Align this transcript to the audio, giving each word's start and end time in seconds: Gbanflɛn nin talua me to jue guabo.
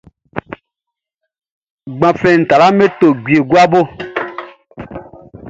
Gbanflɛn 1.97 2.35
nin 2.37 2.47
talua 2.49 2.69
me 2.77 2.85
to 2.99 3.07
jue 3.25 3.37
guabo. 3.49 3.81